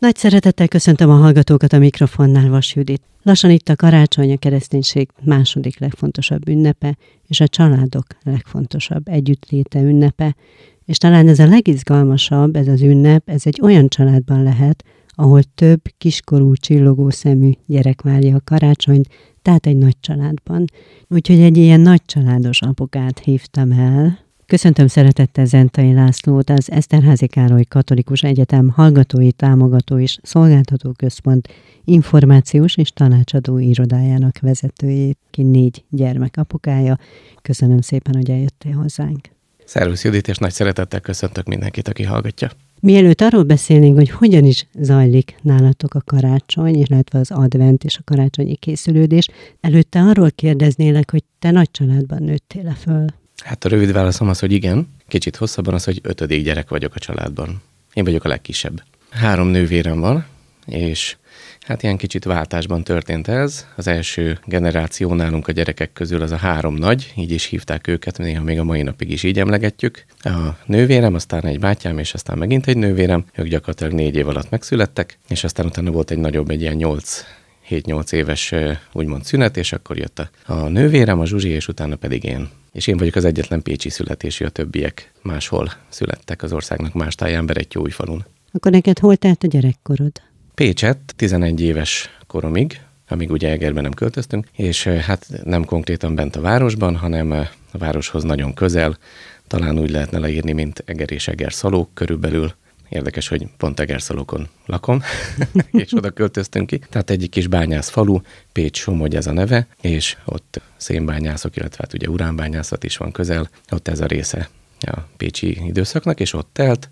[0.00, 3.02] Nagy szeretettel köszöntöm a hallgatókat a mikrofonnál, Vas Judit.
[3.22, 6.96] Lassan itt a karácsony, a kereszténység második legfontosabb ünnepe,
[7.26, 10.36] és a családok legfontosabb együttléte ünnepe,
[10.84, 15.80] és talán ez a legizgalmasabb, ez az ünnep, ez egy olyan családban lehet, ahol több
[15.98, 19.08] kiskorú, csillogó szemű gyerek várja a karácsonyt,
[19.42, 20.64] tehát egy nagy családban.
[21.08, 24.18] Úgyhogy egy ilyen nagy családos apukát hívtam el,
[24.50, 31.48] Köszöntöm szeretettel Zentai Lászlót, az Eszterházi Károly Katolikus Egyetem Hallgatói Támogató és Szolgáltató Központ
[31.84, 36.98] információs és tanácsadó irodájának vezetőjét, ki négy gyermek apukája.
[37.42, 39.28] Köszönöm szépen, hogy eljöttél hozzánk.
[39.64, 42.50] Szervusz Judit, és nagy szeretettel köszöntök mindenkit, aki hallgatja.
[42.80, 48.02] Mielőtt arról beszélnénk, hogy hogyan is zajlik nálatok a karácsony, illetve az advent és a
[48.04, 49.28] karácsonyi készülődés,
[49.60, 53.06] előtte arról kérdeznélek, hogy te nagy családban nőttél -e föl?
[53.44, 54.88] Hát a rövid válaszom az, hogy igen.
[55.08, 57.62] Kicsit hosszabban az, hogy ötödik gyerek vagyok a családban.
[57.92, 58.82] Én vagyok a legkisebb.
[59.10, 60.26] Három nővérem van,
[60.66, 61.16] és
[61.60, 63.66] hát ilyen kicsit váltásban történt ez.
[63.76, 68.18] Az első generáció nálunk a gyerekek közül az a három nagy, így is hívták őket,
[68.18, 70.04] néha még a mai napig is így emlegetjük.
[70.22, 74.50] A nővérem, aztán egy bátyám, és aztán megint egy nővérem, ők gyakorlatilag négy év alatt
[74.50, 77.24] megszülettek, és aztán utána volt egy nagyobb, egy ilyen nyolc
[77.70, 78.54] 7-8 éves
[78.92, 82.48] úgymond szünet, és akkor jött a, a nővérem, a Zsuzsi, és utána pedig én.
[82.72, 87.50] És én vagyok az egyetlen pécsi születésű, a többiek máshol születtek az országnak más táján,
[87.88, 88.24] falun.
[88.52, 90.12] Akkor neked hol telt a gyerekkorod?
[90.54, 96.40] Pécset 11 éves koromig, amíg ugye Egerben nem költöztünk, és hát nem konkrétan bent a
[96.40, 97.30] városban, hanem
[97.72, 98.98] a városhoz nagyon közel,
[99.46, 102.54] talán úgy lehetne leírni, mint Eger és Eger szalók körülbelül,
[102.90, 105.02] Érdekes, hogy pont Egerszalókon lakom,
[105.72, 106.78] és oda költöztünk ki.
[106.78, 108.20] Tehát egyik kis bányász falu,
[108.52, 113.50] Pécs Somogy ez a neve, és ott szénbányászok, illetve hát ugye uránbányászat is van közel,
[113.70, 114.48] ott ez a része
[114.80, 116.88] a pécsi időszaknak, és ott telt.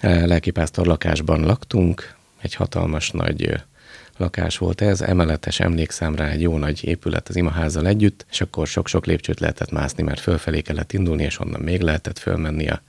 [0.00, 3.62] Lelkipásztor lakásban laktunk, egy hatalmas nagy
[4.16, 8.66] lakás volt ez, emeletes emlékszem rá egy jó nagy épület az imaházzal együtt, és akkor
[8.66, 12.82] sok-sok lépcsőt lehetett mászni, mert fölfelé kellett indulni, és onnan még lehetett fölmenni a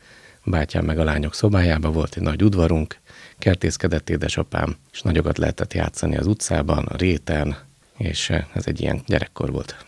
[0.46, 2.98] bátyám meg a lányok szobájába volt egy nagy udvarunk,
[3.38, 7.56] kertészkedett édesapám, és nagyokat lehetett játszani az utcában, a réten,
[7.98, 9.86] és eh, ez egy ilyen gyerekkor volt.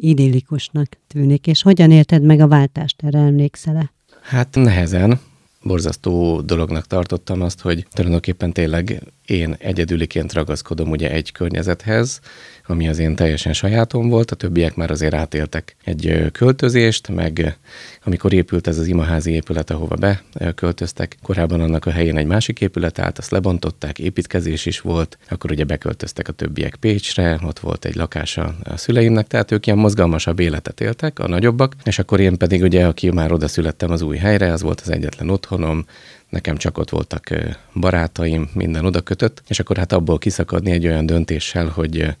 [0.00, 3.92] Idillikusnak tűnik, és hogyan érted meg a váltást, erre emlékszel-e?
[4.20, 5.20] Hát nehezen,
[5.62, 12.20] borzasztó dolognak tartottam azt, hogy tulajdonképpen tényleg én egyedüliként ragaszkodom ugye egy környezethez,
[12.66, 17.58] ami az én teljesen sajátom volt, a többiek már azért átéltek egy költözést, meg
[18.04, 19.96] amikor épült ez az imaházi épület, ahova
[20.38, 25.50] beköltöztek, korábban annak a helyén egy másik épület állt, azt lebontották, építkezés is volt, akkor
[25.50, 30.40] ugye beköltöztek a többiek Pécsre, ott volt egy lakása a szüleimnek, tehát ők ilyen mozgalmasabb
[30.40, 34.16] életet éltek, a nagyobbak, és akkor én pedig ugye, aki már oda születtem az új
[34.16, 35.84] helyre, az volt az egyetlen otthonom,
[36.32, 37.28] nekem csak ott voltak
[37.74, 42.16] barátaim, minden oda kötött, és akkor hát abból kiszakadni egy olyan döntéssel, hogy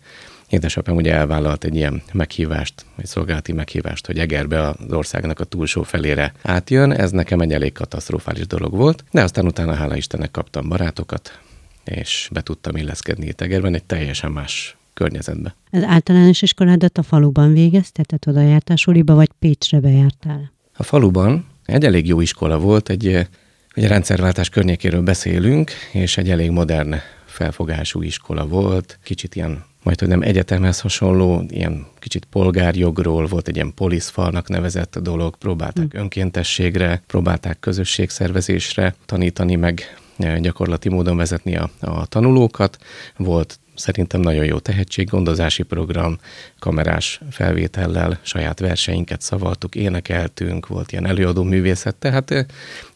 [0.48, 5.82] Édesapám ugye elvállalt egy ilyen meghívást, egy szolgálati meghívást, hogy Egerbe az országnak a túlsó
[5.82, 6.92] felére átjön.
[6.92, 11.40] Ez nekem egy elég katasztrofális dolog volt, de aztán utána hála Istennek kaptam barátokat,
[11.84, 15.54] és be tudtam illeszkedni itt Egerben egy teljesen más környezetbe.
[15.70, 20.52] Az általános iskoládat a faluban végezted, tehát oda jártál suliba, vagy Pécsre bejártál?
[20.76, 23.26] A faluban egy elég jó iskola volt, egy,
[23.74, 26.94] egy rendszerváltás környékéről beszélünk, és egy elég modern
[27.24, 33.54] felfogású iskola volt, kicsit ilyen majd hogy nem egyetemhez hasonló, ilyen kicsit polgárjogról volt egy
[33.54, 36.00] ilyen poliszfalnak nevezett dolog, próbálták mm.
[36.00, 42.78] önkéntességre, próbálták közösségszervezésre tanítani meg eh, gyakorlati módon vezetni a, a tanulókat.
[43.16, 46.18] Volt szerintem nagyon jó tehetséggondozási program,
[46.58, 52.44] kamerás felvétellel saját verseinket szavaltuk, énekeltünk, volt ilyen előadó művészet, tehát eh,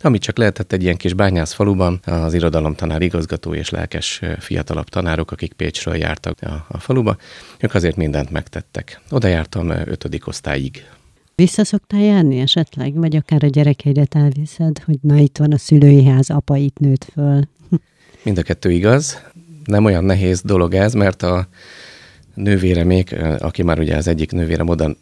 [0.01, 4.89] amit csak lehetett egy ilyen kis bányász faluban, az irodalomtanár igazgató és lelkes eh, fiatalabb
[4.89, 7.17] tanárok, akik Pécsről jártak a, a faluba,
[7.59, 9.01] ők azért mindent megtettek.
[9.11, 10.85] Oda jártam eh, ötödik osztályig.
[11.35, 16.05] Vissza szoktál járni esetleg, vagy akár a gyerekeidet elviszed, hogy na itt van a szülői
[16.05, 17.49] ház, apa itt nőtt föl?
[18.23, 19.23] Mind a kettő igaz
[19.67, 21.49] nem olyan nehéz dolog ez, mert a
[22.35, 24.97] nővéremék, aki már ugye az egyik nővérem oda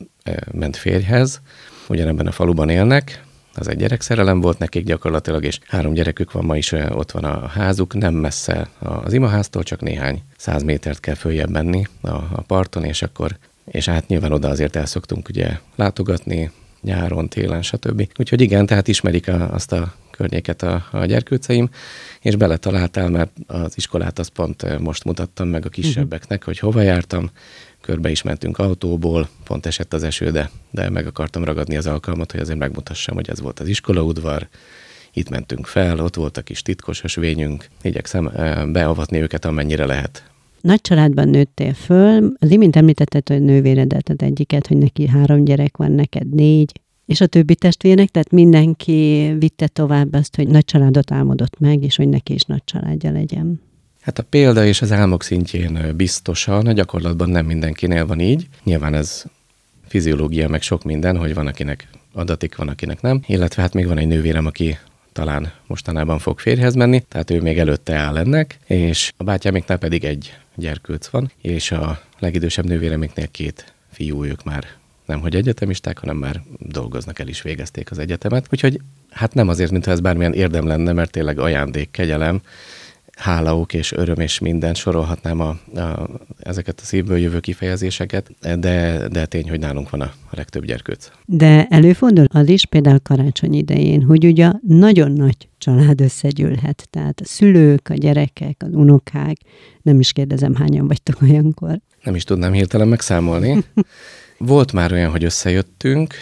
[0.52, 1.40] ment férjhez,
[1.88, 3.24] ugyanebben a faluban élnek,
[3.54, 7.46] az egy gyerekszerelem volt nekik gyakorlatilag, és három gyerekük van, ma is ott van a
[7.46, 12.84] házuk, nem messze az imaháztól, csak néhány száz métert kell följebb menni a, a parton,
[12.84, 16.50] és akkor, és hát nyilván oda azért el szoktunk ugye látogatni,
[16.80, 18.08] nyáron, télen, stb.
[18.18, 21.68] Úgyhogy igen, tehát ismerik a, azt a környéket a, a gyerkőceim,
[22.20, 27.30] és beletaláltál, mert az iskolát azt pont most mutattam meg a kisebbeknek, hogy hova jártam,
[27.80, 32.32] körbe is mentünk autóból, pont esett az eső, de, de meg akartam ragadni az alkalmat,
[32.32, 34.48] hogy azért megmutassam, hogy ez volt az iskolaudvar,
[35.12, 38.32] itt mentünk fel, ott volt a kis titkos ösvényünk, igyekszem
[38.72, 40.30] beavatni őket amennyire lehet.
[40.60, 45.76] Nagy családban nőttél föl, az imént említetted, hogy nővéredet az egyiket, hogy neki három gyerek
[45.76, 46.72] van, neked négy,
[47.06, 51.96] és a többi testvérnek, tehát mindenki vitte tovább azt, hogy nagy családot álmodott meg, és
[51.96, 53.60] hogy neki is nagy családja legyen.
[54.00, 58.48] Hát a példa és az álmok szintjén biztosan, a gyakorlatban nem mindenkinél van így.
[58.62, 59.24] Nyilván ez
[59.86, 63.20] fiziológia, meg sok minden, hogy van, akinek adatik, van, akinek nem.
[63.26, 64.78] Illetve hát még van egy nővérem, aki
[65.12, 70.04] talán mostanában fog férjhez menni, tehát ő még előtte áll ennek, és a bátyámiknál pedig
[70.04, 74.64] egy gyerkőc van, és a legidősebb nővéremiknél két fiú, ők már
[75.06, 78.46] nem hogy egyetemisták, hanem már dolgoznak, el is végezték az egyetemet.
[78.52, 78.80] Úgyhogy
[79.10, 82.40] hát nem azért, mintha ez bármilyen érdem lenne, mert tényleg ajándék, kegyelem,
[83.16, 85.48] hálauk és öröm és minden, sorolhatnám a,
[85.80, 86.08] a,
[86.38, 91.10] ezeket a szívből jövő kifejezéseket, de, de tény, hogy nálunk van a, a legtöbb gyerkőc.
[91.24, 97.24] De előfordul az is például karácsony idején, hogy ugye nagyon nagy család összegyűlhet, tehát a
[97.24, 99.36] szülők, a gyerekek, az unokák,
[99.82, 101.80] nem is kérdezem, hányan vagytok olyankor.
[102.02, 103.56] Nem is tudnám hirtelen megszámolni.
[104.38, 106.14] Volt már olyan, hogy összejöttünk,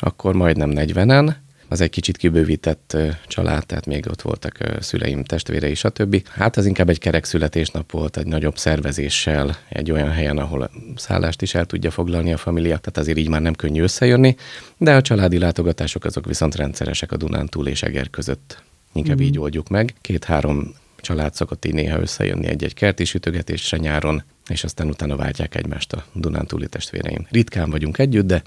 [0.00, 1.34] akkor majdnem 40-en,
[1.68, 6.28] az egy kicsit kibővített család, tehát még ott voltak szüleim, testvérei, stb.
[6.28, 11.42] Hát az inkább egy kerek születésnap volt, egy nagyobb szervezéssel, egy olyan helyen, ahol szállást
[11.42, 14.36] is el tudja foglalni a familia, tehát azért így már nem könnyű összejönni,
[14.76, 18.62] de a családi látogatások azok viszont rendszeresek a Dunántúl és Eger között.
[18.92, 19.24] Inkább mm.
[19.24, 19.94] így oldjuk meg.
[20.00, 25.92] Két-három család szokott így néha összejönni egy-egy kerti sütögetésre nyáron, és aztán utána váltják egymást
[25.92, 27.26] a Dunántúli testvéreim.
[27.30, 28.42] Ritkán vagyunk együtt, de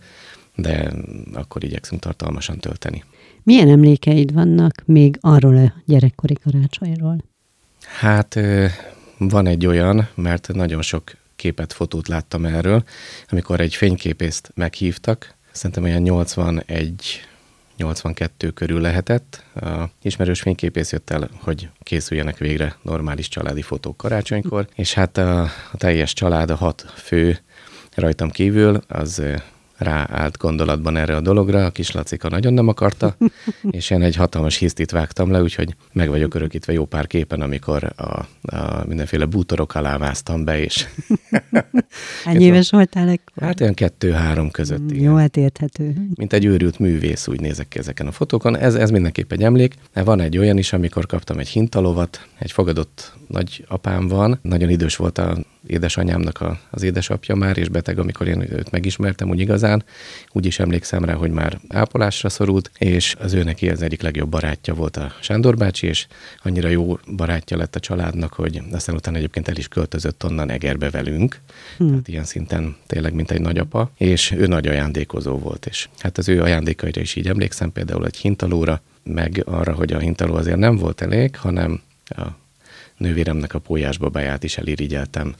[0.56, 0.92] de
[1.34, 3.04] akkor igyekszünk tartalmasan tölteni.
[3.44, 7.24] Milyen emlékeid vannak még arról a gyerekkori karácsonyról?
[7.82, 8.40] Hát
[9.18, 12.84] van egy olyan, mert nagyon sok képet, fotót láttam erről,
[13.30, 17.22] amikor egy fényképészt meghívtak, szerintem olyan 81
[17.78, 19.44] 82 körül lehetett.
[19.56, 25.42] A ismerős fényképész jött el, hogy készüljenek végre normális családi fotók karácsonykor, és hát a,
[25.42, 27.40] a teljes család, a hat fő
[27.96, 29.22] rajtam kívül, az
[29.82, 33.16] ráállt gondolatban erre a dologra, a kis Lacika nagyon nem akarta,
[33.72, 37.94] és én egy hatalmas hisztit vágtam le, úgyhogy meg vagyok örökítve jó pár képen, amikor
[37.96, 40.88] a, a mindenféle bútorok alá másztam be, és...
[42.26, 43.44] Hány éves voltál ekkor?
[43.44, 44.82] Hát olyan kettő-három között.
[44.82, 45.04] Mm, igen.
[45.04, 46.08] Jó, hát érthető.
[46.16, 48.58] Mint egy őrült művész, úgy nézek ki ezeken a fotókon.
[48.58, 49.76] Ez, ez mindenképp egy emlék.
[49.94, 54.96] Van egy olyan is, amikor kaptam egy hintalovat, egy fogadott nagy apám van, nagyon idős
[54.96, 55.38] volt a
[55.68, 59.84] édesanyámnak a, az édesapja már, és beteg, amikor én őt megismertem úgy igazán.
[60.32, 64.30] Úgy is emlékszem rá, hogy már ápolásra szorult, és az ő neki az egyik legjobb
[64.30, 66.08] barátja volt a Sándor bácsi, és
[66.44, 70.90] annyira jó barátja lett a családnak, hogy aztán utána egyébként el is költözött onnan Egerbe
[70.90, 71.40] velünk.
[71.78, 71.90] Hmm.
[71.90, 76.30] Tehát ilyen szinten tényleg, mint egy nagyapa, és ő nagy ajándékozó volt, és hát az
[76.30, 80.76] ő ajándékaira is így emlékszem, például egy hintalóra, meg arra, hogy a hintaló azért nem
[80.76, 82.41] volt elég, hanem a
[83.02, 85.36] nővéremnek a pólyásbabáját is elirigyeltem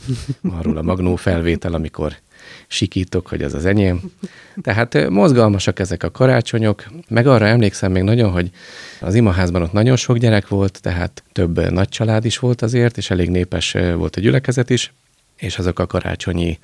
[0.60, 2.16] arról a magnó felvétel, amikor
[2.68, 4.02] sikítok, hogy ez az enyém.
[4.62, 8.50] Tehát mozgalmasak ezek a karácsonyok, meg arra emlékszem még nagyon, hogy
[9.00, 13.10] az imaházban ott nagyon sok gyerek volt, tehát több nagy család is volt azért, és
[13.10, 14.94] elég népes volt a gyülekezet is,
[15.38, 16.60] és azok a karácsonyi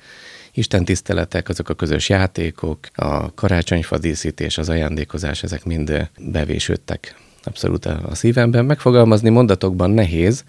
[0.52, 8.64] istentiszteletek, azok a közös játékok, a karácsonyfadíszítés, az ajándékozás, ezek mind bevésődtek abszolút a szívemben.
[8.64, 10.44] Megfogalmazni mondatokban nehéz,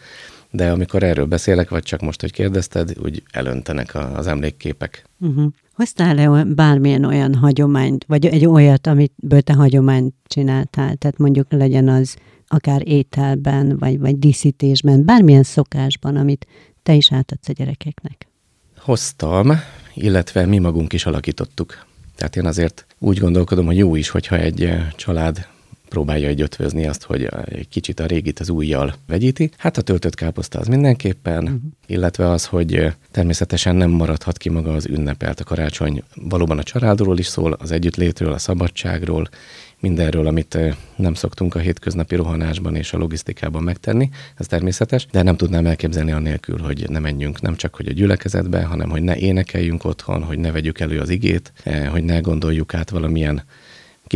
[0.52, 5.04] de amikor erről beszélek, vagy csak most, hogy kérdezted, úgy elöntenek az emlékképek.
[5.20, 5.52] Uh-huh.
[5.74, 10.96] Hoztál-e bármilyen olyan hagyományt, vagy egy olyat, amit te hagyományt csináltál?
[10.96, 12.16] Tehát mondjuk legyen az
[12.48, 16.48] akár ételben, vagy, vagy díszítésben, bármilyen szokásban, amit
[16.84, 18.28] te is átadsz a gyerekeknek?
[18.78, 19.52] Hoztam,
[19.94, 21.86] illetve mi magunk is alakítottuk.
[22.16, 25.48] Tehát én azért úgy gondolkodom, hogy jó is, hogyha egy eh, család
[25.90, 29.52] próbálja egy ötvözni azt, hogy egy kicsit a régit az újjal vegyíti.
[29.58, 31.60] Hát a töltött káposzta az mindenképpen, uh-huh.
[31.88, 36.04] illetve az, hogy természetesen nem maradhat ki maga az ünnepelt a karácsony.
[36.16, 39.30] Valóban a családról is szól, az együttlétről, a szabadságról,
[39.80, 40.58] mindenről, amit
[40.96, 46.12] nem szoktunk a hétköznapi rohanásban és a logisztikában megtenni, ez természetes, de nem tudnám elképzelni
[46.12, 50.40] anélkül, hogy ne menjünk nem csak hogy a gyülekezetbe, hanem hogy ne énekeljünk otthon, hogy
[50.40, 51.54] ne vegyük elő az igét,
[51.92, 53.44] hogy ne gondoljuk át valamilyen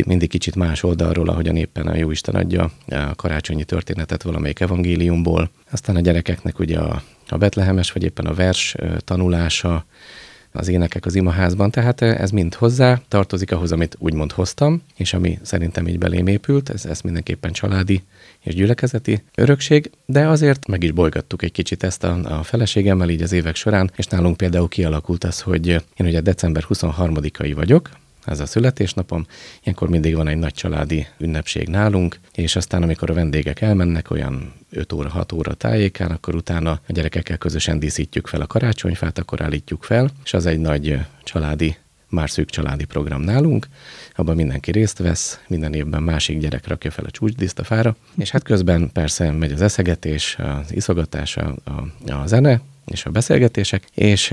[0.06, 5.50] mindig kicsit más oldalról, ahogyan éppen a Jóisten adja a karácsonyi történetet valamelyik evangéliumból.
[5.72, 9.86] Aztán a gyerekeknek ugye a, a betlehemes, vagy éppen a vers tanulása,
[10.56, 15.40] az énekek az imaházban, tehát ez mind hozzá tartozik ahhoz, amit úgymond hoztam, és ami
[15.42, 18.04] szerintem így belém épült, ez, ez mindenképpen családi
[18.40, 23.22] és gyülekezeti örökség, de azért meg is bolygattuk egy kicsit ezt a, a feleségemmel így
[23.22, 27.90] az évek során, és nálunk például kialakult az, hogy én ugye december 23-ai vagyok,
[28.26, 29.26] ez a születésnapom.
[29.64, 34.54] Ilyenkor mindig van egy nagy családi ünnepség nálunk, és aztán amikor a vendégek elmennek, olyan
[34.70, 39.42] 5 óra, 6 óra tájékán, akkor utána a gyerekekkel közösen díszítjük fel a karácsonyfát, akkor
[39.42, 41.78] állítjuk fel, és az egy nagy családi
[42.14, 43.68] már szűk családi program nálunk,
[44.16, 48.30] abban mindenki részt vesz, minden évben másik gyerek rakja fel a csúcsdíszt a fára, és
[48.30, 53.88] hát közben persze megy az eszegetés, az iszogatás, a, a, a zene és a beszélgetések,
[53.94, 54.28] és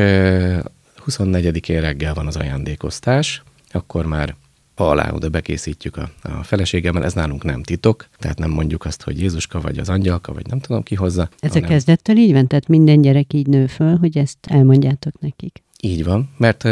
[1.06, 3.42] 24-én reggel van az ajándékoztás,
[3.74, 4.34] akkor már
[4.74, 9.20] alá oda bekészítjük a, a feleségemmel, ez nálunk nem titok, tehát nem mondjuk azt, hogy
[9.20, 11.28] Jézuska vagy az angyalka, vagy nem tudom ki hozza.
[11.38, 11.68] Ez hanem...
[11.68, 12.46] a kezdettől így van?
[12.46, 15.62] Tehát minden gyerek így nő föl, hogy ezt elmondjátok nekik?
[15.82, 16.62] Így van, mert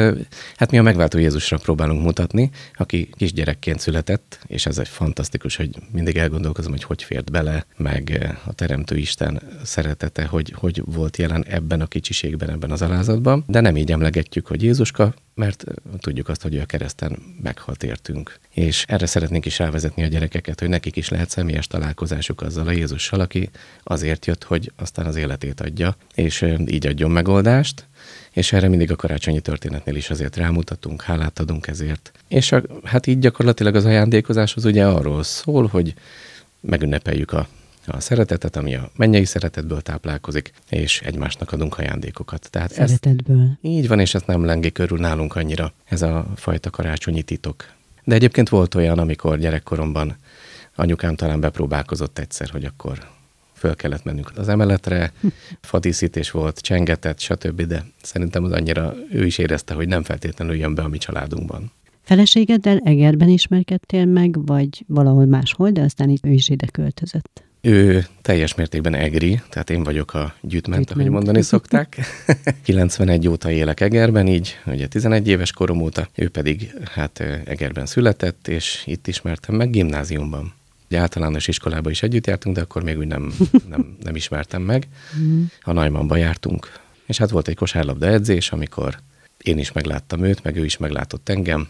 [0.57, 5.71] hát mi a megváltó Jézusra próbálunk mutatni, aki kisgyerekként született, és ez egy fantasztikus, hogy
[5.93, 11.45] mindig elgondolkozom, hogy hogy fért bele, meg a Teremtő Isten szeretete, hogy hogy volt jelen
[11.45, 15.65] ebben a kicsiségben, ebben az alázatban, de nem így emlegetjük, hogy Jézuska, mert
[15.99, 18.39] tudjuk azt, hogy ő a kereszten meghalt értünk.
[18.51, 22.71] És erre szeretnénk is rávezetni a gyerekeket, hogy nekik is lehet személyes találkozásuk azzal a
[22.71, 23.51] Jézussal, aki
[23.83, 27.88] azért jött, hogy aztán az életét adja, és így adjon megoldást,
[28.33, 32.13] és erre mindig a karácsonyi történetnél is azért rámutatunk, hálát adunk ezért.
[32.29, 35.95] És a, hát így gyakorlatilag az ajándékozás az ugye arról szól, hogy
[36.61, 37.49] megünnepeljük a,
[37.87, 42.49] a szeretetet, ami a mennyei szeretetből táplálkozik, és egymásnak adunk ajándékokat.
[42.51, 43.41] Tehát Szeretetből.
[43.41, 47.73] Ezt, így van, és ezt nem lengi körül nálunk annyira, ez a fajta karácsonyi titok.
[48.05, 50.17] De egyébként volt olyan, amikor gyerekkoromban
[50.75, 52.99] anyukám talán bepróbálkozott egyszer, hogy akkor
[53.59, 55.13] föl kellett mennünk az emeletre,
[55.61, 60.75] fadíszítés volt, csengetett, stb., de szerintem az annyira ő is érezte, hogy nem feltétlenül jön
[60.75, 61.73] be a mi családunkban.
[62.03, 67.43] Feleségeddel Egerben ismerkedtél meg, vagy valahol máshol, de aztán itt ő is ide költözött?
[67.61, 70.91] Ő teljes mértékben egri, tehát én vagyok a gyűjtment, gyűjtment.
[70.91, 71.99] ahogy mondani szokták.
[72.65, 78.49] 91 óta élek Egerben, így ugye 11 éves korom óta, ő pedig hát Egerben született,
[78.49, 80.53] és itt ismertem meg gimnáziumban.
[80.91, 83.33] Ugye általános iskolába is együtt jártunk, de akkor még úgy nem,
[83.71, 84.89] nem, nem ismertem meg.
[85.19, 85.43] Mhm.
[85.63, 86.73] A Najmanba jártunk.
[87.07, 88.99] És hát volt egy kosárlabda edzés, amikor
[89.39, 91.69] én is megláttam őt, meg ő is meglátott engem,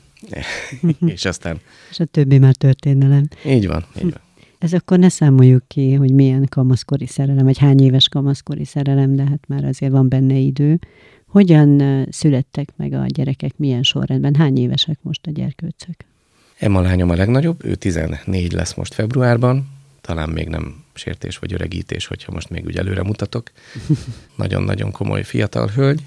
[1.15, 1.61] és aztán...
[1.91, 3.29] És a többi már történelem.
[3.45, 4.21] Így van, így van.
[4.59, 9.25] Ez akkor ne számoljuk ki, hogy milyen kamaszkori szerelem, vagy hány éves kamaszkori szerelem, de
[9.25, 10.79] hát már azért van benne idő.
[11.27, 14.35] Hogyan születtek meg a gyerekek, milyen sorrendben?
[14.35, 15.95] Hány évesek most a gyerkőcök?
[16.59, 19.69] Emma lányom a legnagyobb, ő 14 lesz most februárban,
[20.01, 23.51] talán még nem sértés vagy öregítés, hogyha most még úgy előre mutatok.
[24.37, 26.03] Nagyon-nagyon komoly fiatal hölgy.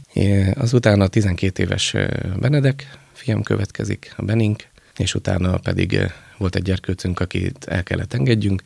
[0.54, 1.96] Azután a 12 éves
[2.40, 4.68] Benedek fiam következik, a Benink,
[4.98, 8.64] és utána pedig volt egy gyerkőcünk, akit el kellett engedjünk.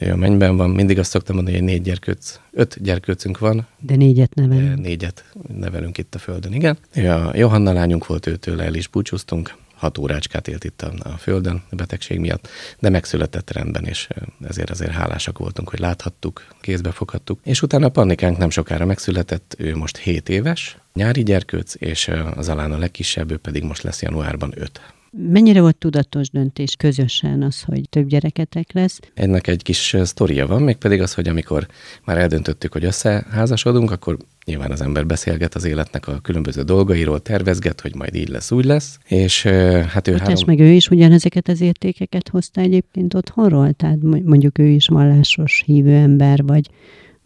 [0.00, 0.70] Ő a mennyben van.
[0.70, 3.66] Mindig azt szoktam mondani, hogy négy gyerkőc, öt gyerkőcünk van.
[3.78, 4.80] De négyet nevelünk.
[4.80, 5.24] Négyet
[5.58, 6.78] nevelünk itt a Földön, igen.
[6.94, 11.08] Ő a Johanna lányunk volt, őtől el is búcsúztunk hat órácskát élt itt a, a
[11.08, 14.08] Földön a betegség miatt, de megszületett rendben, és
[14.48, 17.40] ezért azért hálásak voltunk, hogy láthattuk, kézbe foghattuk.
[17.42, 22.48] És utána a Pannikánk nem sokára megszületett, ő most 7 éves, nyári gyerkőc, és az
[22.48, 24.80] alán a legkisebb, ő pedig most lesz januárban 5.
[25.10, 29.00] Mennyire volt tudatos döntés közösen az, hogy több gyereketek lesz?
[29.14, 31.66] Ennek egy kis sztoria van, mégpedig az, hogy amikor
[32.04, 37.80] már eldöntöttük, hogy összeházasodunk, akkor nyilván az ember beszélget az életnek a különböző dolgairól, tervezget,
[37.80, 38.98] hogy majd így lesz, úgy lesz.
[39.06, 39.42] És
[39.88, 40.36] hát ő három...
[40.46, 43.72] meg ő is ugyanezeket az értékeket hozta egyébként otthonról?
[43.72, 46.68] Tehát mondjuk ő is vallásos hívő ember, vagy,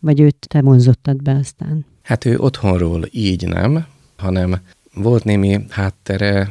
[0.00, 1.86] vagy őt te vonzottad be aztán?
[2.02, 3.86] Hát ő otthonról így nem,
[4.16, 4.60] hanem
[4.94, 6.50] volt némi háttere,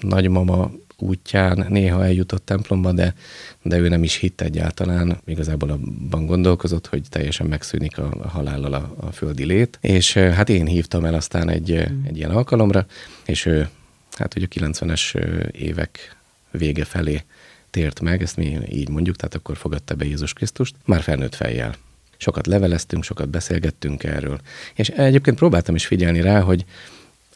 [0.00, 3.14] nagymama útján néha eljutott templomba, de,
[3.62, 8.72] de ő nem is hitt egyáltalán, igazából abban gondolkozott, hogy teljesen megszűnik a, a halállal
[8.72, 12.04] a, a földi lét, és hát én hívtam el aztán egy, mm.
[12.04, 12.86] egy ilyen alkalomra,
[13.26, 13.68] és ő,
[14.10, 15.14] hát hogy a 90-es
[15.50, 16.16] évek
[16.50, 17.22] vége felé
[17.70, 21.74] tért meg, ezt mi így mondjuk, tehát akkor fogadta be Jézus Krisztust, már felnőtt fejjel.
[22.16, 24.40] Sokat leveleztünk, sokat beszélgettünk erről.
[24.74, 26.64] És egyébként próbáltam is figyelni rá, hogy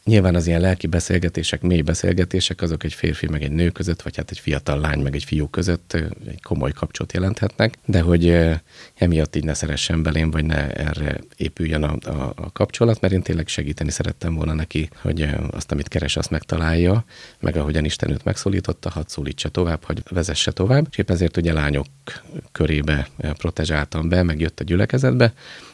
[0.09, 4.17] Nyilván az ilyen lelki beszélgetések, mély beszélgetések, azok egy férfi meg egy nő között, vagy
[4.17, 5.93] hát egy fiatal lány meg egy fiú között
[6.29, 8.39] egy komoly kapcsot jelenthetnek, de hogy
[8.95, 13.23] emiatt így ne szeressen belém, vagy ne erre épüljön a, a, a kapcsolat, mert én
[13.23, 17.05] tényleg segíteni szerettem volna neki, hogy azt, amit keres, azt megtalálja,
[17.41, 20.87] meg ahogyan Isten őt megszólította, hadd szólítsa tovább, hogy vezesse tovább.
[20.91, 21.87] És épp ezért ugye lányok
[22.53, 25.33] körébe protezsáltam be, meg jött a gyülekezetbe,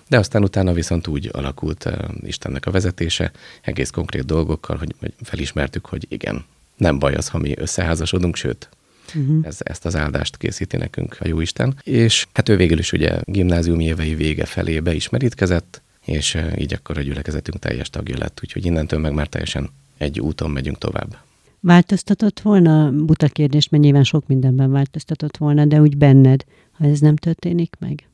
[0.08, 1.92] de aztán utána viszont úgy alakult uh,
[2.22, 3.30] Istennek a vezetése,
[3.62, 6.44] egész konkrét dolgokkal, hogy, hogy felismertük, hogy igen,
[6.76, 8.68] nem baj az, ha mi összeházasodunk, sőt,
[9.14, 9.46] Uh-huh.
[9.46, 11.74] Ez, ezt az áldást készíti nekünk a Jóisten.
[11.82, 17.00] És hát ő végül is ugye gimnázium évei vége felé beismerítkezett, és így akkor a
[17.00, 21.16] gyülekezetünk teljes tagja lett, úgyhogy innentől meg már teljesen egy úton megyünk tovább.
[21.60, 27.00] Változtatott volna, buta kérdés, mert nyilván sok mindenben változtatott volna, de úgy benned, ha ez
[27.00, 28.08] nem történik meg?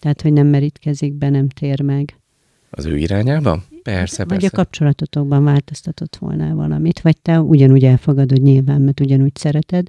[0.00, 2.14] Tehát, hogy nem merítkezik be, nem tér meg.
[2.70, 3.62] Az ő irányába?
[3.82, 4.46] Persze, Vagy persze.
[4.52, 9.86] a kapcsolatotokban változtatott volna valamit, vagy te ugyanúgy elfogadod nyilván, mert ugyanúgy szereted,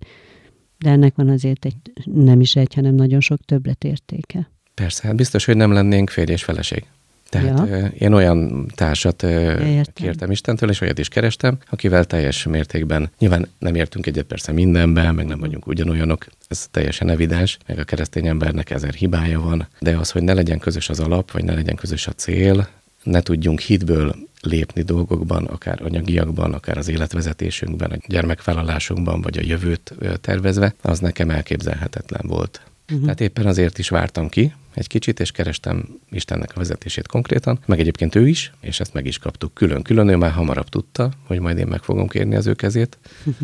[0.78, 4.52] de ennek van azért egy, nem is egy, hanem nagyon sok többletértéke.
[4.74, 6.86] Persze, hát biztos, hogy nem lennénk férj és feleség.
[7.32, 7.86] Tehát Ja.
[7.88, 9.84] én olyan társat értem.
[9.94, 15.16] kértem Istentől, és olyat is kerestem, akivel teljes mértékben, nyilván nem értünk egyet persze mindenben,
[15.16, 19.98] meg nem vagyunk ugyanolyanok, ez teljesen evidens, meg a keresztény embernek ezer hibája van, de
[19.98, 22.68] az, hogy ne legyen közös az alap, vagy ne legyen közös a cél,
[23.04, 29.94] ne tudjunk hitből lépni dolgokban, akár anyagiakban, akár az életvezetésünkben, a gyermekvállalásunkban, vagy a jövőt
[30.22, 32.62] tervezve, az nekem elképzelhetetlen volt.
[32.92, 33.02] Uh-huh.
[33.02, 37.80] Tehát éppen azért is vártam ki egy kicsit, és kerestem Istennek a vezetését konkrétan, meg
[37.80, 41.58] egyébként ő is, és ezt meg is kaptuk külön-külön, ő már hamarabb tudta, hogy majd
[41.58, 42.98] én meg fogom kérni az ő kezét,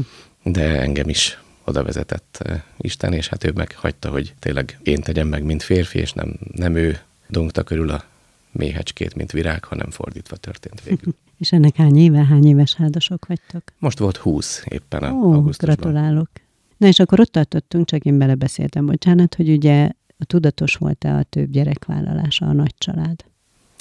[0.43, 5.27] de engem is oda vezetett eh, Isten, és hát ő meghagyta, hogy tényleg én tegyem
[5.27, 8.03] meg, mint férfi, és nem, nem ő dongta körül a
[8.51, 11.13] méhecskét, mint virág, hanem fordítva történt végül.
[11.39, 13.63] És ennek hány éve, hány éves házasok vagytok?
[13.79, 15.75] Most volt 20 éppen a Ó, augusztusban.
[15.75, 16.29] gratulálok.
[16.77, 21.23] Na és akkor ott tartottunk, csak én belebeszéltem, bocsánat, hogy ugye a tudatos volt-e a
[21.23, 23.25] több gyerekvállalása a nagy család?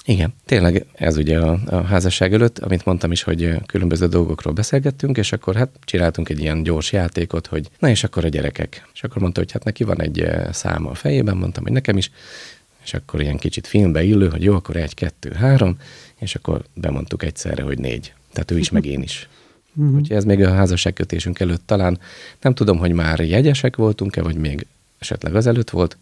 [0.09, 5.17] Igen, tényleg ez ugye a, a házasság előtt, amit mondtam is, hogy különböző dolgokról beszélgettünk,
[5.17, 8.89] és akkor hát csináltunk egy ilyen gyors játékot, hogy na és akkor a gyerekek.
[8.95, 11.97] És akkor mondta, hogy hát neki van egy ö, száma a fejében, mondtam, hogy nekem
[11.97, 12.11] is,
[12.85, 15.77] és akkor ilyen kicsit filmbe illő, hogy jó, akkor egy, kettő, három,
[16.19, 18.15] és akkor bemondtuk egyszerre, hogy négy.
[18.33, 19.29] Tehát ő is, meg én is.
[19.77, 19.97] Mhm.
[19.97, 21.99] Úgyhogy ez még a házasságkötésünk előtt talán,
[22.41, 24.67] nem tudom, hogy már jegyesek voltunk-e, vagy még
[24.99, 25.97] esetleg az előtt volt,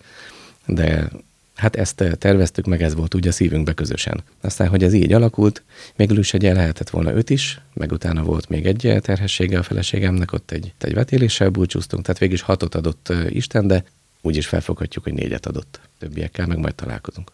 [0.66, 1.08] de
[1.54, 4.22] hát ezt terveztük, meg ez volt ugye a szívünkbe közösen.
[4.40, 5.62] Aztán, hogy ez így alakult,
[5.96, 10.32] végül is egy lehetett volna öt is, meg utána volt még egy terhessége a feleségemnek,
[10.32, 13.84] ott egy, egy vetéléssel búcsúztunk, tehát végül is hatot adott Isten, de
[14.20, 15.80] úgy is felfoghatjuk, hogy négyet adott.
[15.98, 17.32] Többiekkel meg majd találkozunk.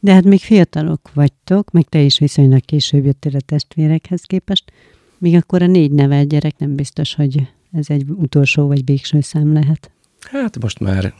[0.00, 4.72] De hát még fiatalok vagytok, meg te is viszonylag később jöttél a testvérekhez képest,
[5.18, 9.52] míg akkor a négy nevelt gyerek nem biztos, hogy ez egy utolsó vagy végső szám
[9.52, 9.90] lehet.
[10.20, 11.14] Hát most már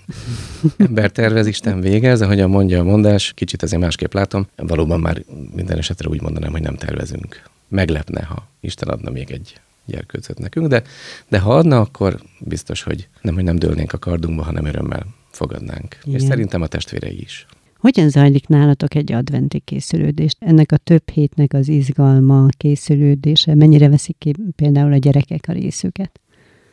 [0.76, 4.46] ember tervez, Isten végez, ahogyan mondja a mondás, kicsit azért másképp látom.
[4.56, 5.22] Valóban már
[5.54, 7.42] minden esetre úgy mondanám, hogy nem tervezünk.
[7.68, 10.82] Meglepne, ha Isten adna még egy gyerkőcöt nekünk, de,
[11.28, 15.98] de ha adna, akkor biztos, hogy nem, hogy nem dőlnénk a kardunkba, hanem örömmel fogadnánk.
[16.02, 16.20] Igen.
[16.20, 17.46] És szerintem a testvérei is.
[17.78, 20.32] Hogyan zajlik nálatok egy adventi készülődés?
[20.38, 26.20] Ennek a több hétnek az izgalma, készülődése, mennyire veszik ki például a gyerekek a részüket?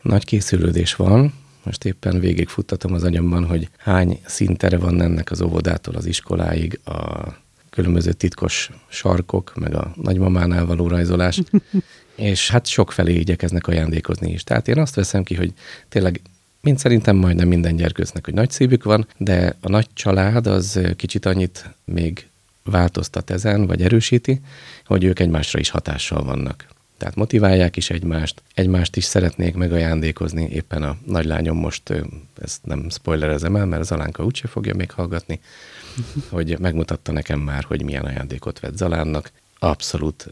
[0.02, 5.96] Nagy készülődés van, most éppen végigfuttatom az agyamban, hogy hány szintere van ennek az óvodától
[5.96, 7.24] az iskoláig, a
[7.70, 11.41] különböző titkos sarkok, meg a nagymamánál való rajzolás,
[12.15, 14.44] és hát sok felé igyekeznek ajándékozni is.
[14.44, 15.54] Tehát én azt veszem ki, hogy
[15.89, 16.22] tényleg
[16.65, 21.25] mint szerintem majdnem minden gyerkőcnek, hogy nagy szívük van, de a nagy család az kicsit
[21.25, 22.28] annyit még
[22.63, 24.41] változtat ezen, vagy erősíti,
[24.86, 26.67] hogy ők egymásra is hatással vannak.
[26.97, 30.49] Tehát motiválják is egymást, egymást is szeretnék megajándékozni.
[30.51, 31.93] Éppen a nagylányom most,
[32.41, 35.39] ezt nem spoilerezem el, mert Zalánka úgyse fogja még hallgatni,
[36.30, 39.32] hogy megmutatta nekem már, hogy milyen ajándékot vett Zalánnak.
[39.60, 40.30] Abszolút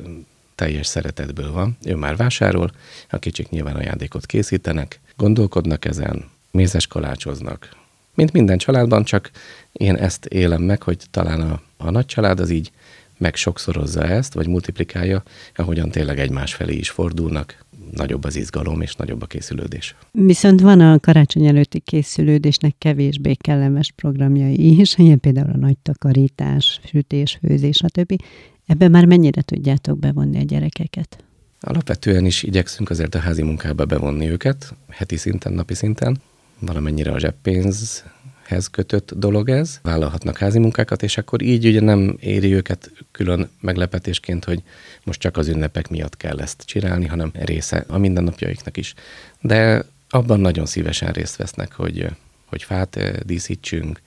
[0.56, 1.78] teljes szeretetből van.
[1.86, 2.72] Ő már vásárol,
[3.10, 7.70] a kicsik nyilván ajándékot készítenek, gondolkodnak ezen, mézes kalácsoznak.
[8.16, 9.32] Mint minden családban, csak
[9.72, 12.72] én ezt élem meg, hogy talán a, a nagy család az így
[13.18, 15.24] meg sokszorozza ezt, vagy multiplikálja,
[15.56, 19.96] ahogyan tényleg egymás felé is fordulnak, nagyobb az izgalom és nagyobb a készülődés.
[20.12, 26.80] Viszont van a karácsony előtti készülődésnek kevésbé kellemes programjai is, ilyen például a nagy takarítás,
[26.86, 28.22] sütés, főzés, stb.
[28.66, 31.24] Ebben már mennyire tudjátok bevonni a gyerekeket?
[31.66, 36.22] Alapvetően is igyekszünk azért a házi munkába bevonni őket, heti szinten, napi szinten,
[36.60, 42.54] valamennyire a zseppénzhez kötött dolog ez, vállalhatnak házi munkákat, és akkor így ugye nem éri
[42.54, 44.64] őket külön meglepetésként, hogy
[45.04, 48.94] most csak az ünnepek miatt kell ezt csinálni, hanem része a mindennapjaiknak is.
[49.42, 52.08] De abban nagyon szívesen részt vesznek, hogy,
[52.46, 54.02] hogy fát eh, díszítsünk,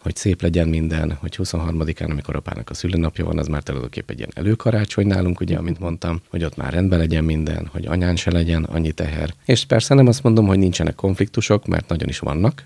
[0.00, 4.18] hogy szép legyen minden, hogy 23-án, amikor apának a szülőnapja van, az már tulajdonképpen egy
[4.18, 8.30] ilyen előkarácsony nálunk, ugye, amint mondtam, hogy ott már rendben legyen minden, hogy anyán se
[8.30, 9.34] legyen annyi teher.
[9.44, 12.64] És persze nem azt mondom, hogy nincsenek konfliktusok, mert nagyon is vannak.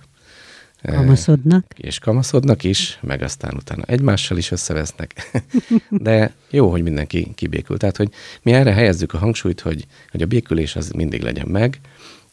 [0.84, 1.64] Eh, Kamaszodnak?
[1.76, 5.30] és kamaszodnak is, meg aztán utána egymással is összevesznek.
[5.90, 7.76] De jó, hogy mindenki kibékül.
[7.76, 8.08] Tehát, hogy
[8.42, 11.80] mi erre helyezzük a hangsúlyt, hogy, hogy a békülés az mindig legyen meg,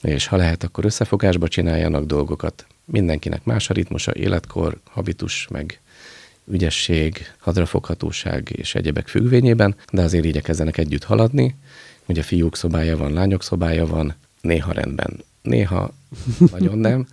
[0.01, 2.65] és ha lehet, akkor összefogásba csináljanak dolgokat.
[2.91, 5.80] Mindenkinek más a ritmusa, életkor, habitus, meg
[6.47, 11.56] ügyesség, hadrafoghatóság és egyebek függvényében, de azért igyekezzenek együtt haladni,
[12.12, 15.93] Ugye fiúk szobája van, lányok szobája van, néha rendben, néha
[16.51, 17.08] nagyon nem,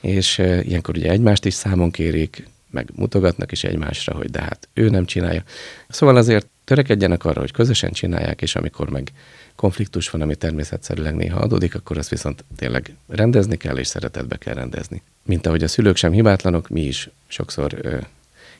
[0.00, 4.88] és ilyenkor ugye egymást is számon kérik, meg mutogatnak is egymásra, hogy de hát ő
[4.88, 5.42] nem csinálja.
[5.88, 9.12] Szóval azért törekedjenek arra, hogy közösen csinálják, és amikor meg
[9.56, 14.54] konfliktus van, ami természetszerűleg néha adódik, akkor azt viszont tényleg rendezni kell, és szeretetbe kell
[14.54, 15.02] rendezni.
[15.24, 17.98] Mint ahogy a szülők sem hibátlanok, mi is sokszor ö,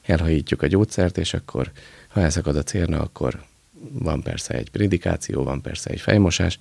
[0.06, 1.70] elhajítjuk a gyógyszert, és akkor
[2.08, 3.44] ha elszakad a cérna, akkor
[3.92, 6.58] van persze egy prédikáció, van persze egy fejmosás,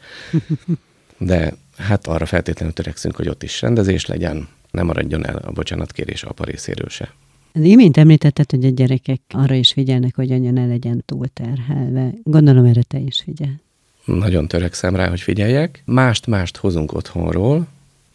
[1.17, 6.23] de hát arra feltétlenül törekszünk, hogy ott is rendezés legyen, nem maradjon el a bocsánatkérés
[6.23, 7.13] apa részéről se.
[7.53, 12.13] Imént említetted, hogy a gyerekek arra is figyelnek, hogy anya ne legyen túlterhelve.
[12.23, 13.63] Gondolom erre te is figyel.
[14.05, 15.83] Nagyon törekszem rá, hogy figyeljek.
[15.85, 17.67] Mást-mást hozunk otthonról,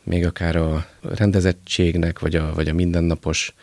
[0.02, 3.54] még akár a rendezettségnek, vagy a, vagy a mindennapos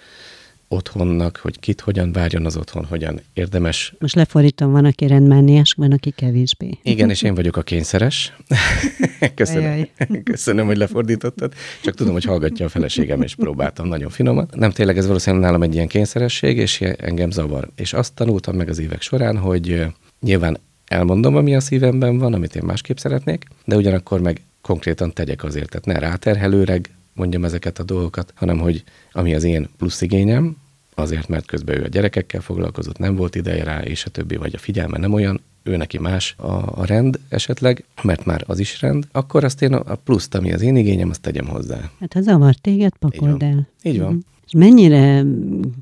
[0.68, 3.94] otthonnak, hogy kit hogyan várjon az otthon, hogyan érdemes.
[4.00, 6.78] Most lefordítom, van, aki rendmániás, van, aki kevésbé.
[6.84, 8.34] Igen, és én vagyok a kényszeres.
[9.36, 9.72] Köszönöm.
[9.72, 9.92] Ajaj.
[10.24, 11.54] Köszönöm, hogy lefordítottad.
[11.84, 14.48] Csak tudom, hogy hallgatja a feleségem, és próbáltam nagyon finoman.
[14.56, 17.70] Nem tényleg ez valószínűleg nálam egy ilyen kényszeresség, és engem zavar.
[17.76, 19.86] És azt tanultam meg az évek során, hogy
[20.20, 25.43] nyilván elmondom, ami a szívemben van, amit én másképp szeretnék, de ugyanakkor meg konkrétan tegyek
[25.43, 30.56] azért, tehát ne ráterhelőreg mondjam ezeket a dolgokat, hanem hogy ami az én plusz igényem,
[30.95, 34.56] azért, mert közben ő a gyerekekkel foglalkozott, nem volt ideje rá, és a többi, vagy
[34.56, 38.82] a figyelme nem olyan, ő neki más a, a rend esetleg, mert már az is
[38.82, 41.91] rend, akkor azt én a, a pluszt, ami az én igényem, azt tegyem hozzá.
[42.00, 43.67] Hát ha zavar téged, pakold Így el.
[43.84, 44.13] Így van.
[44.13, 44.19] Mm.
[44.48, 45.24] És mennyire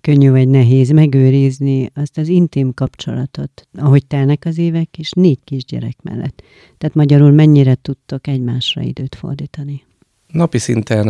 [0.02, 5.96] könnyű vagy nehéz megőrizni azt az intim kapcsolatot, ahogy telnek az évek, és négy kisgyerek
[6.02, 6.44] mellett.
[6.78, 9.84] Tehát magyarul mennyire tudtok egymásra időt fordítani?
[10.28, 11.08] Napi szinten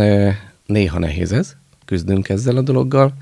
[0.66, 3.14] néha nehéz ez, küzdünk ezzel a dologgal,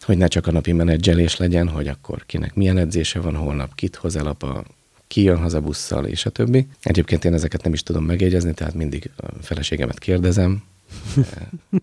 [0.00, 3.96] hogy ne csak a napi menedzselés legyen, hogy akkor kinek milyen edzése van holnap, kit
[3.96, 4.64] hoz el apa,
[5.06, 6.66] ki jön haza busszal, és a többi.
[6.82, 10.62] Egyébként én ezeket nem is tudom megjegyezni, tehát mindig a feleségemet kérdezem,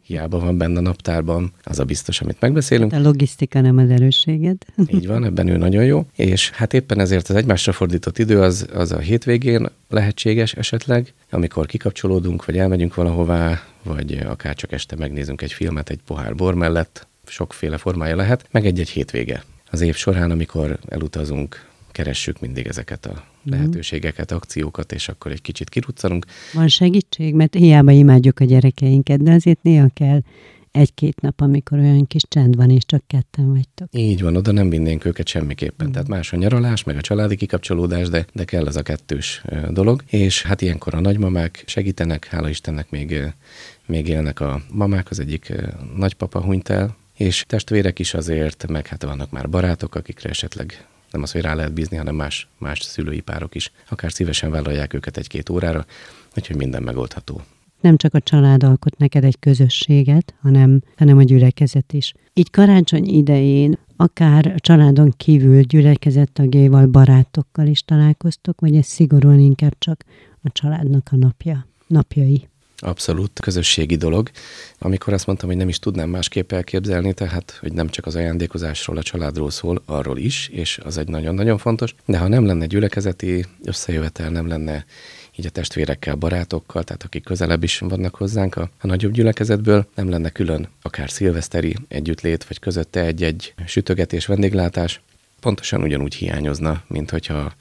[0.03, 2.93] hiába van benne a naptárban, az a biztos, amit megbeszélünk.
[2.93, 4.57] A logisztika nem az erősséged.
[4.95, 6.05] Így van, ebben ő nagyon jó.
[6.15, 11.65] És hát éppen ezért az egymásra fordított idő az, az a hétvégén lehetséges esetleg, amikor
[11.65, 17.07] kikapcsolódunk, vagy elmegyünk valahová, vagy akár csak este megnézünk egy filmet egy pohár bor mellett,
[17.25, 19.43] sokféle formája lehet, meg egy-egy hétvége.
[19.71, 21.66] Az év során, amikor elutazunk
[21.97, 23.55] keressük mindig ezeket a mhm.
[23.55, 26.25] lehetőségeket, akciókat, és akkor egy kicsit kiruccanunk.
[26.53, 30.21] Van segítség, mert hiába imádjuk a gyerekeinket, de azért néha kell
[30.71, 33.87] egy-két nap, amikor olyan kis csend van, és csak ketten vagytok.
[33.91, 35.87] Így van, oda nem vinnénk őket semmiképpen.
[35.87, 35.91] Mm.
[35.91, 40.03] Tehát más a nyaralás, meg a családi kikapcsolódás, de, de kell ez a kettős dolog.
[40.07, 43.33] És hát ilyenkor a nagymamák segítenek, hála Istennek még,
[43.85, 45.53] még élnek a mamák, az egyik
[45.95, 51.25] nagypapa hunyt el, és testvérek is azért, meg hát vannak már barátok, akikre esetleg nem
[51.25, 53.71] az, hogy rá lehet bízni, hanem más, más szülői párok is.
[53.89, 55.85] Akár szívesen vállalják őket egy-két órára,
[56.35, 57.41] úgyhogy minden megoldható.
[57.81, 62.13] Nem csak a család alkot neked egy közösséget, hanem, hanem a gyülekezet is.
[62.33, 69.75] Így karácsony idején akár a családon kívül gyülekezettagjaival, barátokkal is találkoztok, vagy ez szigorúan inkább
[69.79, 70.03] csak
[70.41, 72.47] a családnak a napja, napjai?
[72.79, 74.29] Abszolút közösségi dolog.
[74.79, 78.97] Amikor azt mondtam, hogy nem is tudnám másképp elképzelni, tehát, hogy nem csak az ajándékozásról,
[78.97, 81.95] a családról szól, arról is, és az egy nagyon-nagyon fontos.
[82.05, 84.85] De ha nem lenne gyülekezeti összejövetel, nem lenne
[85.35, 90.09] így a testvérekkel, barátokkal, tehát akik közelebb is vannak hozzánk a, a nagyobb gyülekezetből, nem
[90.09, 95.01] lenne külön akár szilveszteri együttlét, vagy közötte egy-egy sütögetés, vendéglátás,
[95.39, 97.53] pontosan ugyanúgy hiányozna, mint hogyha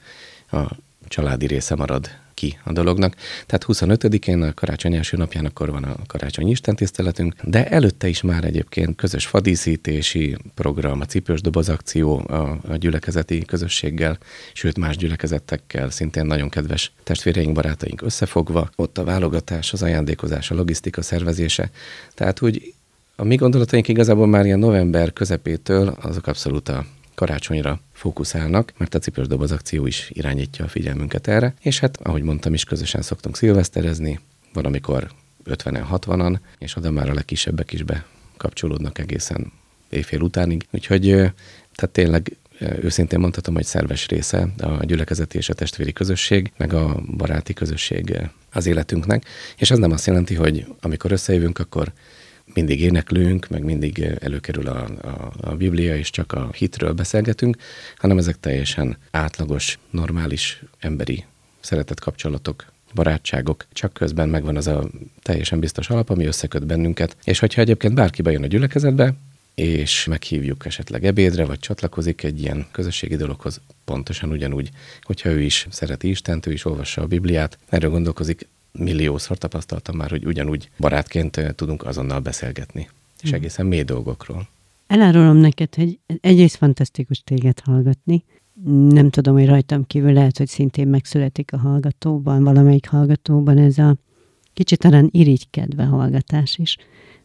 [0.50, 0.76] a
[1.08, 3.14] családi része marad ki a dolognak.
[3.46, 8.44] Tehát 25-én a karácsony első napján akkor van a karácsony istentiszteletünk, de előtte is már
[8.44, 14.18] egyébként közös fadíszítési program, a cipős doboz akció a, a gyülekezeti közösséggel,
[14.52, 18.70] sőt más gyülekezetekkel, szintén nagyon kedves testvéreink, barátaink összefogva.
[18.76, 21.70] Ott a válogatás, az ajándékozás, a logisztika szervezése.
[22.14, 22.74] Tehát úgy
[23.16, 26.84] a mi gondolataink igazából már ilyen november közepétől azok abszolút a
[27.16, 32.22] karácsonyra fókuszálnak, mert a cipős doboz akció is irányítja a figyelmünket erre, és hát, ahogy
[32.22, 34.20] mondtam is, közösen szoktunk szilveszterezni,
[34.52, 35.10] van, amikor
[35.44, 39.52] 50-en, 60-an, és oda már a legkisebbek is bekapcsolódnak egészen
[39.90, 40.66] éjfél utánig.
[40.70, 41.02] Úgyhogy
[41.74, 47.02] tehát tényleg őszintén mondhatom, hogy szerves része a gyülekezeti és a testvéri közösség, meg a
[47.16, 48.18] baráti közösség
[48.52, 49.24] az életünknek.
[49.56, 51.92] És ez nem azt jelenti, hogy amikor összejövünk, akkor
[52.54, 57.56] mindig éneklünk, meg mindig előkerül a, a, a Biblia, és csak a hitről beszélgetünk,
[57.96, 61.24] hanem ezek teljesen átlagos, normális, emberi
[61.60, 64.88] szeretett kapcsolatok, barátságok, csak közben megvan az a
[65.22, 67.16] teljesen biztos alap, ami összeköt bennünket.
[67.24, 69.14] És hogyha egyébként bárki bejön a gyülekezetbe,
[69.54, 74.70] és meghívjuk esetleg ebédre, vagy csatlakozik egy ilyen közösségi dologhoz, pontosan ugyanúgy,
[75.02, 80.10] hogyha ő is szereti Istent, ő is olvassa a Bibliát, erről gondolkozik, milliószor tapasztaltam már,
[80.10, 82.88] hogy ugyanúgy barátként tudunk azonnal beszélgetni,
[83.22, 83.38] és hmm.
[83.38, 84.48] egészen mély dolgokról.
[84.86, 88.24] Elárulom neked, hogy egyrészt fantasztikus téged hallgatni.
[88.88, 93.96] Nem tudom, hogy rajtam kívül lehet, hogy szintén megszületik a hallgatóban, valamelyik hallgatóban ez a
[94.52, 96.76] kicsit talán irigykedve hallgatás is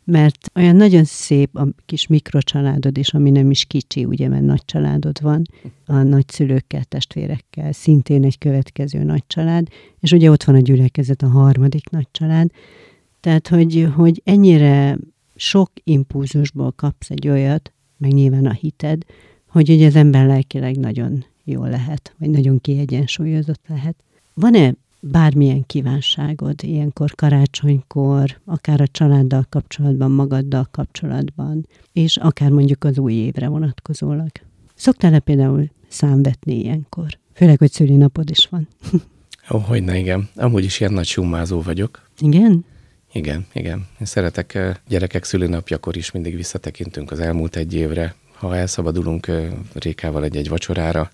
[0.04, 4.66] mert olyan nagyon szép a kis mikrocsaládod is, ami nem is kicsi, ugye, mert nagy
[4.66, 5.42] családod van,
[5.86, 9.68] a nagyszülőkkel, testvérekkel, szintén egy következő nagy család,
[10.00, 12.52] és ugye ott van a gyülekezet, a harmadik nagy család,
[13.20, 14.98] tehát, hogy, hogy ennyire
[15.36, 19.04] sok impulzusból kapsz egy olyat, meg nyilván a hited,
[19.48, 23.96] hogy ugye az ember lelkileg nagyon jól lehet, vagy nagyon kiegyensúlyozott lehet.
[24.34, 32.98] Van-e bármilyen kívánságod ilyenkor karácsonykor, akár a családdal kapcsolatban, magaddal kapcsolatban, és akár mondjuk az
[32.98, 34.32] új évre vonatkozólag.
[34.76, 37.20] Szoktál-e például számvetni ilyenkor?
[37.34, 38.68] Főleg, hogy szülinapod is van.
[38.94, 40.30] Ó, oh, hogyne, igen.
[40.36, 42.10] Amúgy is ilyen nagy summázó vagyok.
[42.20, 42.66] Igen?
[43.14, 43.88] Igen, igen.
[44.00, 48.16] Én szeretek gyerekek szülinapjakor is mindig visszatekintünk az elmúlt egy évre.
[48.34, 49.32] Ha elszabadulunk
[49.74, 51.12] Rékával egy-egy vacsorára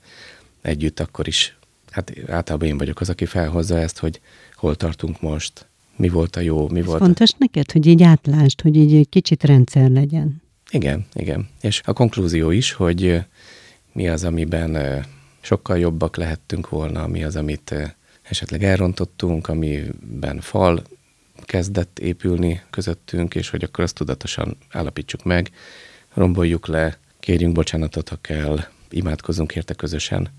[0.61, 1.56] együtt, akkor is
[1.97, 4.21] hát általában én vagyok az, aki felhozza ezt, hogy
[4.55, 6.99] hol tartunk most, mi volt a jó, mi Ez volt.
[6.99, 7.35] Fontos a...
[7.39, 10.41] neked, hogy így átlást, hogy így egy kicsit rendszer legyen.
[10.69, 11.49] Igen, igen.
[11.61, 13.21] És a konklúzió is, hogy
[13.91, 15.05] mi az, amiben
[15.39, 20.83] sokkal jobbak lehettünk volna, mi az, amit esetleg elrontottunk, amiben fal
[21.43, 25.49] kezdett épülni közöttünk, és hogy akkor azt tudatosan állapítsuk meg,
[26.13, 30.29] romboljuk le, kérjünk bocsánatot, ha kell, imádkozunk érte közösen,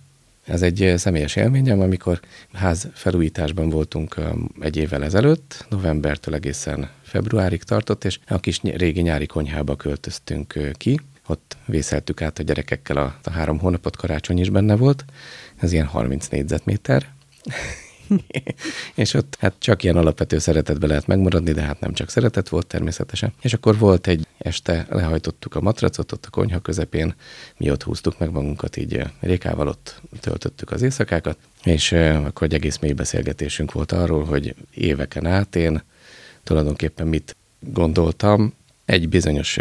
[0.48, 2.20] ez egy eh, személyes élményem, amikor
[2.52, 4.30] ház felújításban voltunk eh,
[4.60, 10.70] egy évvel ezelőtt, novembertől egészen februárig tartott, és a kis régi nyári konyhába költöztünk eh,
[10.72, 11.00] ki.
[11.26, 15.04] Ott vészeltük át a gyerekekkel a, a három hónapot, karácsony is benne volt.
[15.56, 17.06] Ez ilyen 30 négyzetméter.
[18.94, 22.66] és ott hát csak ilyen alapvető szeretetbe lehet megmaradni, de hát nem csak szeretet volt
[22.66, 23.32] természetesen.
[23.40, 27.14] És akkor volt egy este, lehajtottuk a matracot ott a konyha közepén,
[27.56, 32.46] mi ott húztuk meg magunkat, így eh, Rékával ott töltöttük az éjszakákat, és eh, akkor
[32.46, 35.82] egy egész mély beszélgetésünk volt arról, hogy éveken át én
[36.44, 38.54] tulajdonképpen mit gondoltam,
[38.88, 39.58] egy bizonyos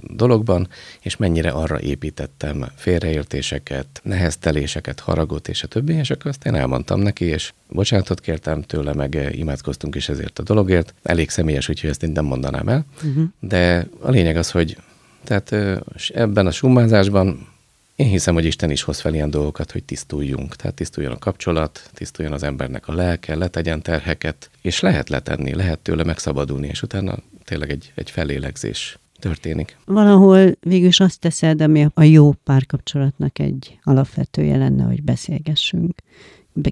[0.00, 0.68] dologban,
[1.00, 7.00] és mennyire arra építettem félreértéseket, nehezteléseket, haragot és a többi, és akkor azt én elmondtam
[7.00, 10.94] neki, és bocsánatot kértem tőle, meg imádkoztunk is ezért a dologért.
[11.02, 13.24] Elég személyes, úgyhogy ezt én nem mondanám el, uh-huh.
[13.40, 14.76] de a lényeg az, hogy
[15.24, 15.80] tehát
[16.14, 17.48] ebben a summázásban
[17.94, 20.56] én hiszem, hogy Isten is hoz fel ilyen dolgokat, hogy tisztuljunk.
[20.56, 25.78] Tehát tisztuljon a kapcsolat, tisztuljon az embernek a lelke, letegyen terheket, és lehet letenni, lehet
[25.78, 29.76] tőle megszabadulni, és utána tényleg egy, egy felélegzés történik.
[29.84, 35.94] Valahol végül is azt teszed, ami a jó párkapcsolatnak egy alapvetője lenne, hogy beszélgessünk,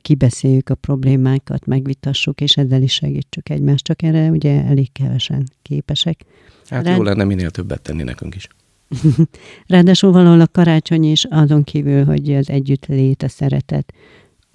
[0.03, 6.25] kibeszéljük a problémákat, megvitassuk, és ezzel is segítsük egymást, csak erre ugye elég kevesen képesek.
[6.69, 6.97] Hát Rád...
[6.97, 8.49] jó lenne minél többet tenni nekünk is.
[9.67, 13.93] Ráadásul valahol a karácsony is azon kívül, hogy az együttlét, a szeretet,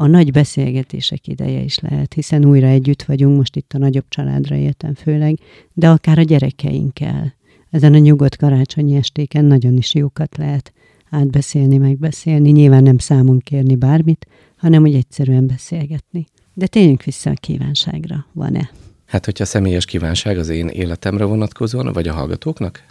[0.01, 4.55] a nagy beszélgetések ideje is lehet, hiszen újra együtt vagyunk, most itt a nagyobb családra
[4.55, 5.39] értem főleg,
[5.73, 7.33] de akár a gyerekeinkkel.
[7.69, 10.73] Ezen a nyugodt karácsonyi estéken nagyon is jókat lehet
[11.09, 16.25] átbeszélni, megbeszélni, nyilván nem számon kérni bármit, hanem hogy egyszerűen beszélgetni.
[16.53, 18.69] De tényleg vissza a kívánságra, van-e?
[19.05, 22.83] Hát, hogyha személyes kívánság az én életemre vonatkozóan, vagy a hallgatóknak?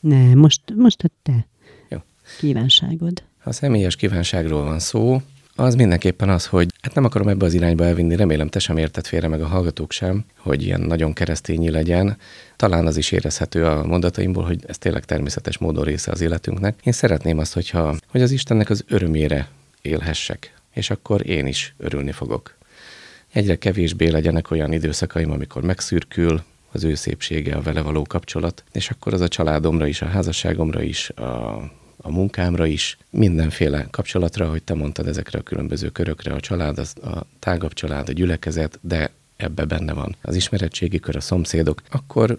[0.00, 1.46] Ne, most, most a te
[1.88, 1.98] Jó.
[2.38, 3.22] kívánságod.
[3.38, 5.20] Ha személyes kívánságról van szó,
[5.56, 9.06] az mindenképpen az, hogy hát nem akarom ebbe az irányba elvinni, remélem te sem érted
[9.06, 12.16] félre, meg a hallgatók sem, hogy ilyen nagyon keresztényi legyen.
[12.56, 16.78] Talán az is érezhető a mondataimból, hogy ez tényleg természetes módon része az életünknek.
[16.82, 19.48] Én szeretném azt, hogyha, hogy az Istennek az örömére
[19.82, 22.56] élhessek, és akkor én is örülni fogok.
[23.32, 28.90] Egyre kevésbé legyenek olyan időszakaim, amikor megszürkül, az ő szépsége, a vele való kapcsolat, és
[28.90, 31.62] akkor az a családomra is, a házasságomra is, a
[31.96, 37.26] a munkámra is, mindenféle kapcsolatra, hogy te mondtad ezekre a különböző körökre, a család, a
[37.38, 42.38] tágabb család, a gyülekezet, de ebbe benne van az ismeretségi kör, a szomszédok, akkor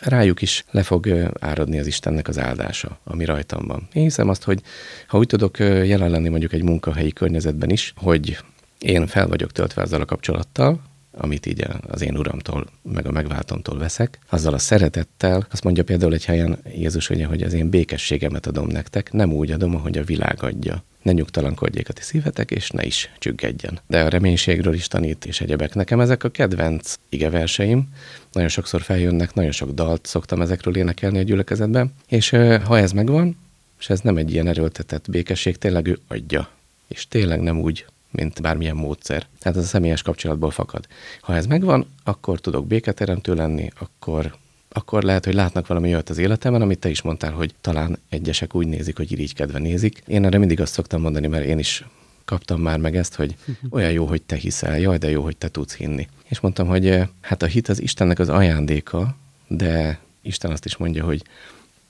[0.00, 3.88] rájuk is le fog áradni az Istennek az áldása, ami rajtam van.
[3.92, 4.62] Én hiszem azt, hogy
[5.06, 8.38] ha úgy tudok jelen lenni mondjuk egy munkahelyi környezetben is, hogy
[8.78, 10.80] én fel vagyok töltve ezzel a kapcsolattal,
[11.20, 16.14] amit így az én uramtól, meg a megváltomtól veszek, azzal a szeretettel, azt mondja például
[16.14, 20.04] egy helyen Jézus ugye, hogy az én békességemet adom nektek, nem úgy adom, ahogy a
[20.04, 20.82] világ adja.
[21.02, 23.78] Ne nyugtalankodjék a ti szívetek, és ne is csüggedjen.
[23.86, 25.74] De a reménységről is tanít, és egyebek.
[25.74, 27.88] Nekem ezek a kedvenc igeverseim,
[28.32, 32.30] nagyon sokszor feljönnek, nagyon sok dalt szoktam ezekről énekelni a gyülekezetben, és
[32.64, 33.36] ha ez megvan,
[33.78, 36.48] és ez nem egy ilyen erőltetett békesség, tényleg ő adja.
[36.88, 39.26] És tényleg nem úgy mint bármilyen módszer.
[39.38, 40.86] Tehát ez a személyes kapcsolatból fakad.
[41.20, 44.36] Ha ez megvan, akkor tudok béketeremtő lenni, akkor
[44.70, 48.54] akkor lehet, hogy látnak valami olyat az életemben, amit te is mondtál, hogy talán egyesek
[48.54, 50.02] úgy nézik, hogy irigykedve nézik.
[50.06, 51.84] Én erre mindig azt szoktam mondani, mert én is
[52.24, 53.36] kaptam már meg ezt, hogy
[53.70, 56.08] olyan jó, hogy te hiszel, jaj, de jó, hogy te tudsz hinni.
[56.24, 59.16] És mondtam, hogy eh, hát a hit az Istennek az ajándéka,
[59.46, 61.22] de Isten azt is mondja, hogy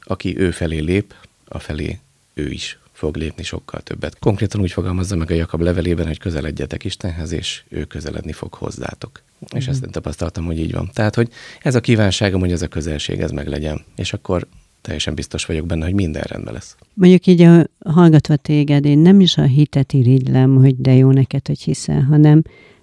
[0.00, 1.98] aki ő felé lép, a felé
[2.34, 4.18] ő is fog lépni sokkal többet.
[4.18, 9.22] Konkrétan úgy fogalmazza meg a Jakab levelében, hogy közeledjetek Istenhez, és ő közeledni fog hozzátok.
[9.44, 9.58] Mm.
[9.58, 10.90] És ezt én tapasztaltam, hogy így van.
[10.92, 11.28] Tehát, hogy
[11.62, 13.84] ez a kívánságom, hogy ez a közelség, ez meg legyen.
[13.96, 14.46] És akkor
[14.80, 16.76] teljesen biztos vagyok benne, hogy minden rendben lesz.
[16.94, 21.46] Mondjuk így a, hallgatva téged, én nem is a hitet irigylem, hogy de jó neked,
[21.46, 22.42] hogy hiszel, hanem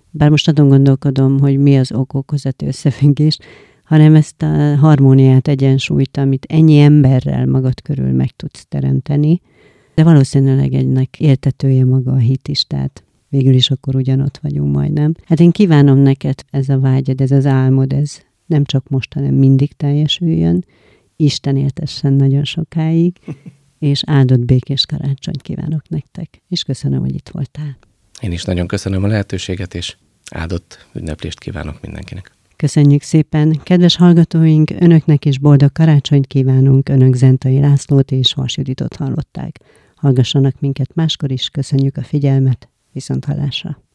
[0.10, 3.38] bár most adon gondolkodom, hogy mi az ok-okozati összefüggés,
[3.84, 9.41] hanem ezt a harmóniát, egyensúlyt, amit ennyi emberrel magad körül meg tudsz teremteni,
[9.96, 15.14] de valószínűleg egynek éltetője maga a hit is, tehát végül is akkor ugyanott vagyunk majdnem.
[15.26, 19.34] Hát én kívánom neked ez a vágyad, ez az álmod, ez nem csak most, hanem
[19.34, 20.66] mindig teljesüljön.
[21.16, 23.16] Isten éltessen nagyon sokáig,
[23.80, 26.42] és áldott békés karácsonyt kívánok nektek.
[26.48, 27.78] És köszönöm, hogy itt voltál.
[28.22, 29.96] Én is nagyon köszönöm a lehetőséget, és
[30.32, 32.32] áldott ünneplést kívánok mindenkinek.
[32.56, 33.60] Köszönjük szépen!
[33.64, 39.60] Kedves hallgatóink, önöknek is boldog karácsonyt kívánunk, önök Zentai Lászlót és Vas Juditot hallották.
[40.06, 43.78] Hallgassanak minket máskor is, köszönjük a figyelmet, viszont hallásra!